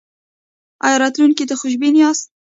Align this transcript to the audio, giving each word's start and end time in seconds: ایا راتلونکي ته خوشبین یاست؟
ایا 0.85 0.97
راتلونکي 1.03 1.43
ته 1.49 1.55
خوشبین 1.61 1.95
یاست؟ 2.01 2.27